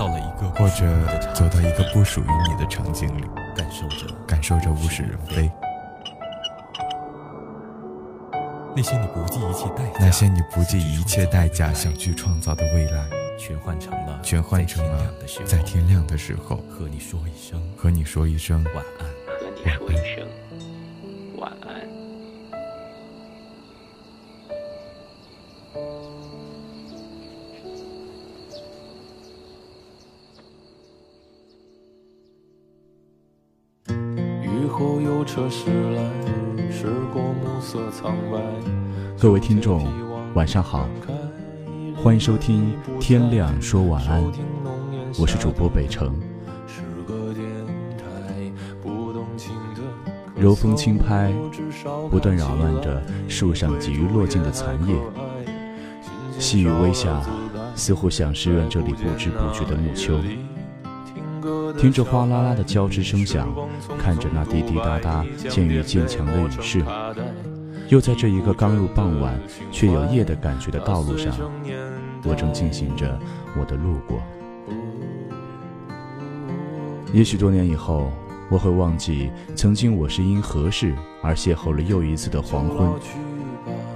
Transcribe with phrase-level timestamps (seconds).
[0.00, 3.22] 到了一个或者走到一个不属于你你的场景里，
[3.54, 5.52] 感受着感受着物是人非，
[8.74, 13.04] 那些你不计一切代价，那些你不计一切代价想去创造的未来，
[13.38, 15.12] 全换成了全换成了
[15.44, 19.06] 在在天亮的时候和你说一声和你说一声晚安。
[19.36, 20.26] 和你说一声
[21.36, 22.09] 晚安。
[34.80, 36.02] 后有车驶来，
[36.72, 38.40] 驶过暮色苍白。
[39.18, 39.86] 各位听众
[40.32, 40.88] 晚上好
[41.94, 44.24] 欢迎收听天亮说晚安
[45.18, 46.18] 我是主播北城。
[46.66, 47.44] 是个电
[47.98, 48.50] 台，
[48.82, 49.82] 不动情的
[50.40, 51.30] 柔风轻拍，
[52.08, 54.94] 不断扰乱着树上几于落尽的残叶。
[56.38, 57.20] 细雨微下，
[57.74, 60.18] 似乎想湿润这里不知不觉的暮秋。
[61.78, 63.48] 听着哗啦啦的交织声响，
[63.98, 66.84] 看着那滴滴答答渐愈渐强的雨势，
[67.88, 69.38] 又在这一个刚入傍晚
[69.70, 71.32] 却有夜的感觉的道路上，
[72.24, 73.18] 我正进行着
[73.58, 74.20] 我的路过。
[77.12, 78.12] 也许多年以后，
[78.50, 82.92] 我会忘记曾经我是因何事而邂逅了又一次的黄昏，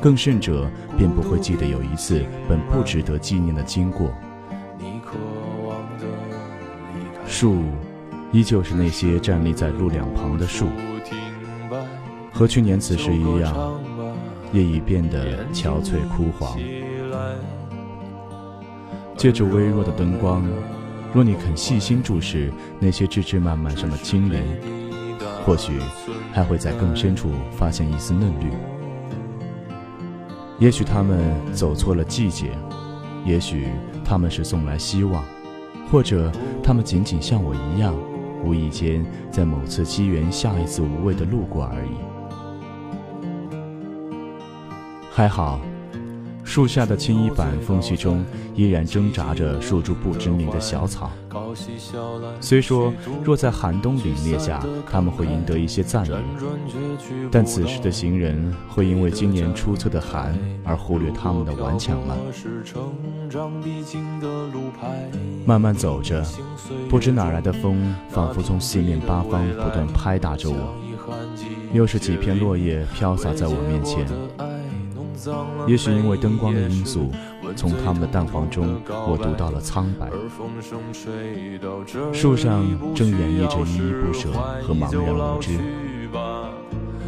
[0.00, 4.10] 更甚者，便不会记得有一次本不值得纪念的经过。
[4.78, 5.12] 你可
[7.34, 7.64] 树，
[8.30, 10.68] 依旧是那些站立在路两旁的树，
[12.32, 13.76] 和去年此时一样，
[14.52, 16.56] 也已变得憔悴枯黄。
[19.16, 20.46] 借着微弱的灯光，
[21.12, 24.44] 若你肯细心注视那些枝枝蔓蔓上的青莲，
[25.44, 25.80] 或许
[26.32, 28.46] 还会在更深处发现一丝嫩绿。
[30.60, 31.18] 也许他们
[31.52, 32.52] 走错了季节，
[33.24, 33.70] 也许
[34.04, 35.24] 他们是送来希望，
[35.94, 36.28] 或者
[36.60, 37.94] 他们仅仅像我一样，
[38.44, 41.94] 无意间在某次机缘下一次无谓的路过而已。
[45.08, 45.60] 还好，
[46.44, 48.24] 树下的青衣板缝隙中
[48.54, 51.10] 依然挣扎着数株不知名的小草。
[52.40, 52.92] 虽说
[53.24, 56.16] 若在寒冬凛冽下，他们会赢得一些赞美，
[57.30, 62.16] 但此时的行人会因为今年初测的寒而忽略他们的顽强吗？
[65.44, 66.24] 慢慢走着，
[66.88, 70.74] 不知哪来的风，仿佛从四面八方不断拍打着我。
[71.72, 74.06] 又是几片落叶飘洒在我面前，
[75.66, 77.10] 也许因为灯光的因素，
[77.56, 80.10] 从它们的淡黄中，我读到了苍白。
[82.12, 82.64] 树上
[82.94, 84.30] 正演绎着依依不舍
[84.62, 85.58] 和茫然无知。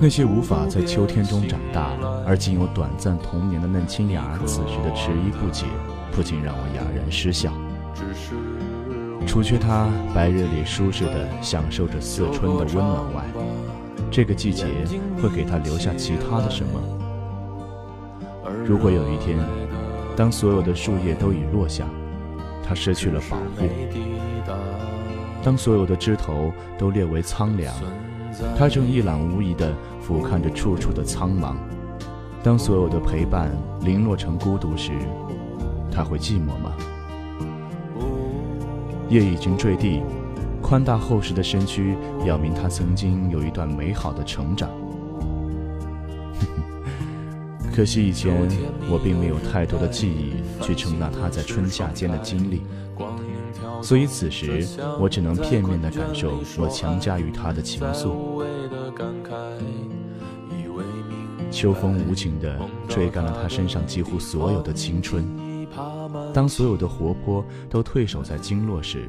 [0.00, 1.90] 那些无法在秋天中长大，
[2.26, 5.66] 而仅有短暂童年的嫩青芽，此时的迟疑不解，
[6.10, 7.52] 不禁让我哑然失笑。
[9.24, 13.24] 除却他白日里舒适的享受着似春的温暖外，
[14.10, 14.66] 这个季节
[15.22, 16.80] 会给他留下其他的什么？
[18.64, 19.38] 如果有一天，
[20.16, 21.86] 当所有的树叶都已落下，
[22.64, 23.66] 它失去了保护；
[25.42, 27.74] 当所有的枝头都列为苍凉，
[28.56, 31.54] 它正一览无遗地俯瞰着处处的苍茫；
[32.42, 34.92] 当所有的陪伴零落成孤独时，
[35.90, 36.72] 它会寂寞吗？
[39.08, 40.02] 叶已经坠地，
[40.62, 44.70] 宽大厚实的身躯表明它曾经有一段美好的成长。
[47.74, 48.30] 可惜以前
[48.90, 52.62] 我并没有太多的记忆去承纳他在春夏间的经历，
[53.82, 54.66] 所以此时
[55.00, 58.44] 我只能片面地感受我强加于他的情愫。
[61.50, 62.58] 秋风无情地
[62.88, 65.24] 吹干了他身上几乎所有的青春。
[66.34, 69.08] 当所有的活泼都退守在经络时，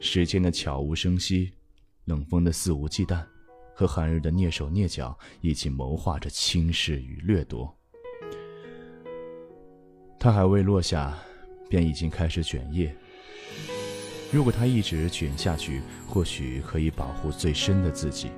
[0.00, 1.52] 时间的悄无声息，
[2.06, 3.22] 冷风的肆无忌惮，
[3.74, 7.72] 和寒日的蹑手蹑脚一起谋划着轻视与掠夺。
[10.24, 11.12] 它还未落下，
[11.68, 12.90] 便已经开始卷叶。
[14.32, 18.30] 如果它一直卷下去，或许可以保护最深的自己。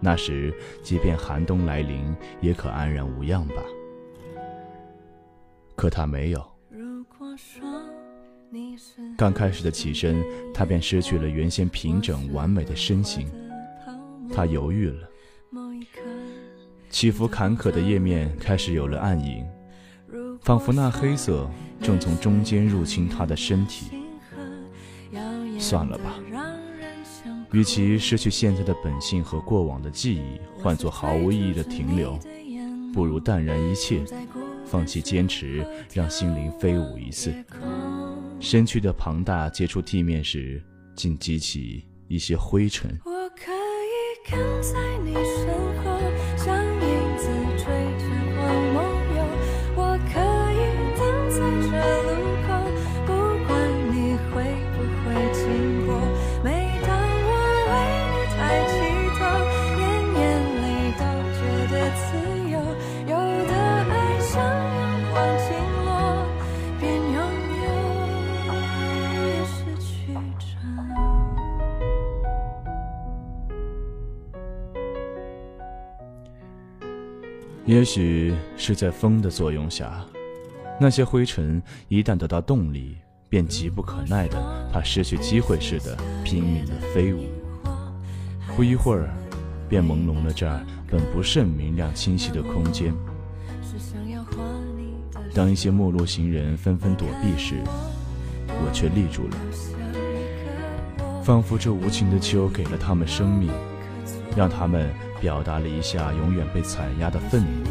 [0.00, 0.50] 那时，
[0.82, 3.62] 即便寒冬来临，也可安然无恙吧。
[5.76, 6.42] 可它没有。
[9.14, 10.24] 刚开始的起身，
[10.54, 13.30] 他便失去了原先平整完美的身形。
[14.32, 15.06] 他犹豫了，
[16.88, 19.46] 起伏坎坷的页面开始有了暗影，
[20.42, 21.48] 仿佛那黑色
[21.82, 23.86] 正从中间入侵他的身体。
[25.58, 26.14] 算了吧，
[27.52, 32.18] 与其失去现在的本性和过往的记忆，换作毫无意义的停留，
[32.94, 34.04] 不如淡然一切，
[34.64, 37.34] 放弃坚持，让心灵飞舞一次。
[38.38, 40.62] 身躯的庞大接触地面时，
[40.94, 42.96] 竟激起一些灰尘。
[43.04, 45.48] 我可以跟在你身
[45.82, 45.97] 后，
[77.68, 80.02] 也许是在风的作用下，
[80.80, 82.96] 那些灰尘一旦得到动力，
[83.28, 85.94] 便急不可耐的怕失去机会似的
[86.24, 87.26] 拼命的飞舞。
[88.56, 89.10] 不一会儿，
[89.68, 92.94] 便朦胧了这儿本不甚明亮清晰的空间。
[95.34, 97.56] 当一些陌路行人纷纷躲避时，
[98.48, 99.36] 我却立住了，
[101.22, 103.50] 仿佛这无情的秋给了他们生命，
[104.34, 107.70] 让他们表达了一下永远被踩压的愤怒。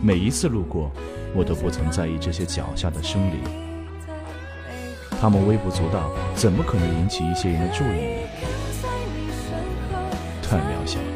[0.00, 0.90] 每一次路过，
[1.34, 3.40] 我都不曾在意这些脚下的生灵，
[5.20, 8.28] 他们微不足道，怎么可能引起一些人的注意呢？
[10.42, 11.06] 太渺小了。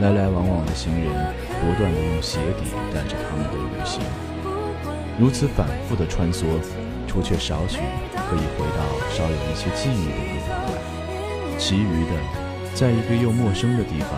[0.00, 1.12] 来来往往的行人
[1.60, 4.00] 不断的用鞋底带着他们的旅行，
[5.18, 6.46] 如此反复的穿梭，
[7.06, 7.76] 除却少许
[8.16, 8.80] 可以回到
[9.10, 10.72] 稍有一些记忆的地方外，
[11.58, 12.39] 其余的，
[12.74, 14.10] 在一个又陌生的地方，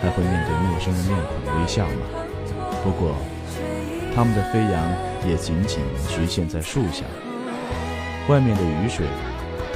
[0.00, 2.06] 还会面对陌生的面孔微笑吗？
[2.82, 3.14] 不过，
[4.14, 4.72] 他们的飞扬
[5.26, 7.04] 也仅仅局限在树下，
[8.28, 9.06] 外面的雨水，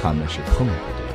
[0.01, 0.77] 他们是碰不得
[1.07, 1.13] 的。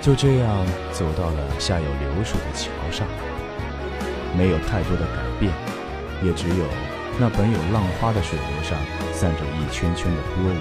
[0.00, 3.06] 就这样走到了下有流水的桥上，
[4.36, 5.52] 没有太多的改变，
[6.22, 6.64] 也只有
[7.18, 8.78] 那本有浪花的水流上
[9.12, 10.56] 散着一圈圈的波纹。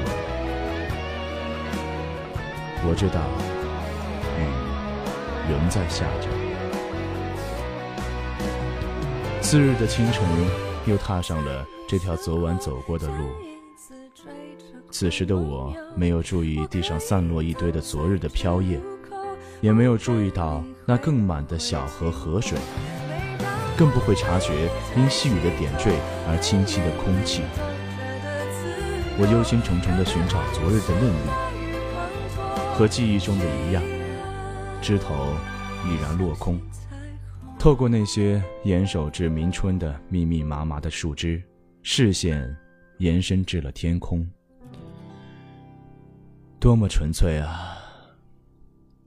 [2.85, 3.21] 我知道，
[5.49, 6.27] 仍在下着。
[9.41, 10.23] 次日的清晨，
[10.85, 13.13] 又踏上了这条昨晚走过的路。
[14.91, 18.79] 此时的我没有注意地上散落一堆的昨日的飘叶，
[19.61, 22.57] 也没有注意到那更满的小河河水，
[23.77, 25.91] 更不会察觉因细雨的点缀
[26.27, 27.41] 而清晰的空气。
[29.17, 31.29] 我忧心忡忡地寻找昨日的嫩绿，
[32.73, 33.83] 和记忆中的一样，
[34.81, 35.13] 枝头
[35.85, 36.59] 已然落空。
[37.57, 41.43] 透过那些延守至明春的密密麻麻的树枝，
[41.83, 42.55] 视线
[42.99, 44.25] 延伸至了天空。
[46.59, 47.77] 多么纯粹啊！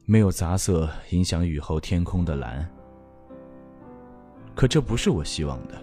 [0.05, 2.69] 没有杂色影响雨后天空的蓝。
[4.55, 5.83] 可这不是我希望的。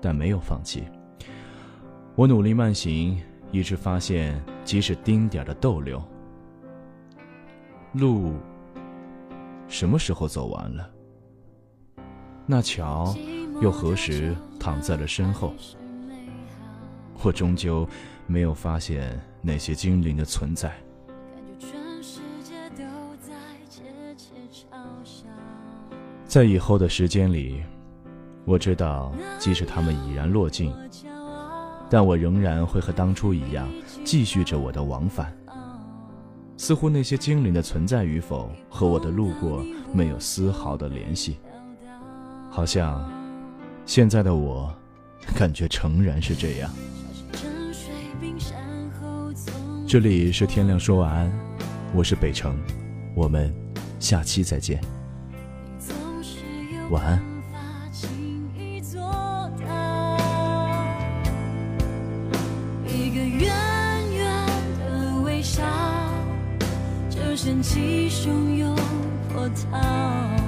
[0.00, 0.84] 但没有放弃。
[2.14, 3.18] 我努力慢行，
[3.50, 6.02] 一直发现即使丁点的逗留。
[7.96, 8.34] 路
[9.68, 10.90] 什么时候走完了？
[12.44, 13.14] 那桥
[13.60, 15.54] 又何时躺在了身后？
[17.22, 17.88] 我终究
[18.26, 20.72] 没有发现那些精灵的存在。
[26.26, 27.62] 在以后的时间里，
[28.44, 30.72] 我知道，即使他们已然落尽，
[31.88, 33.66] 但我仍然会和当初一样，
[34.04, 35.34] 继续着我的往返。
[36.56, 41.38] 似乎那些精灵的存在与否和我的路过没有丝毫的联系，
[42.50, 43.08] 好像
[43.84, 44.74] 现在的我，
[45.36, 46.70] 感觉诚然是这样。
[49.86, 51.32] 这里是天亮说晚安，
[51.94, 52.58] 我是北城，
[53.14, 53.54] 我们
[54.00, 54.80] 下期再见，
[56.90, 57.35] 晚安。
[67.46, 68.74] 掀起汹涌
[69.32, 70.45] 波涛。